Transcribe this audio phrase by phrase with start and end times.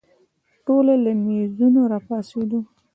[0.65, 2.59] ټوله له مېزونو راپاڅېدو.